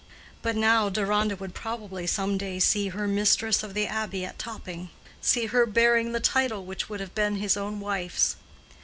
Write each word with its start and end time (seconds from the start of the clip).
But 0.41 0.55
now, 0.55 0.89
Deronda 0.89 1.35
would 1.35 1.53
probably 1.53 2.07
some 2.07 2.35
day 2.35 2.57
see 2.57 2.87
her 2.87 3.07
mistress 3.07 3.61
of 3.61 3.75
the 3.75 3.85
Abbey 3.85 4.25
at 4.25 4.39
Topping, 4.39 4.89
see 5.21 5.45
her 5.45 5.67
bearing 5.67 6.11
the 6.11 6.19
title 6.19 6.65
which 6.65 6.89
would 6.89 6.99
have 7.01 7.13
been 7.13 7.35
his 7.35 7.55
own 7.55 7.79
wife's. 7.79 8.35